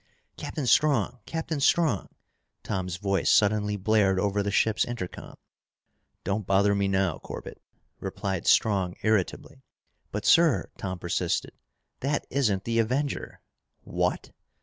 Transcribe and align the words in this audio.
"Captain 0.35 0.65
Strong! 0.65 1.19
Captain 1.27 1.59
Strong!" 1.59 2.09
Tom's 2.63 2.97
voice 2.97 3.29
suddenly 3.29 3.77
blared 3.77 4.19
over 4.19 4.41
the 4.41 4.49
ship's 4.49 4.83
intercom. 4.83 5.35
"Don't 6.23 6.47
bother 6.47 6.73
me 6.73 6.87
now, 6.87 7.19
Corbett," 7.19 7.61
replied 7.99 8.47
Strong 8.47 8.95
irritably. 9.03 9.61
"But, 10.11 10.25
sir," 10.25 10.71
Tom 10.75 10.97
persisted, 10.97 11.51
"that 11.99 12.25
isn't 12.31 12.63
the 12.63 12.79
Avenger!" 12.79 13.41
"What!" 13.83 14.31